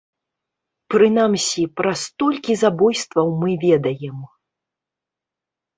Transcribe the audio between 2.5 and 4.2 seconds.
забойстваў мы ведаем.